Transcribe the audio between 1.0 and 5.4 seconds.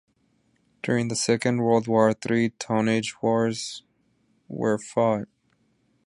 the Second World War, three tonnage wars were fought.